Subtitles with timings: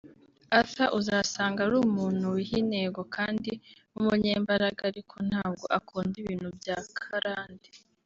[0.59, 3.51] Arthur uzasanga ari umuntu wiha intego kandi
[3.93, 7.69] w’umunyembaraga ariko ntabwo akunda ibintu bya karande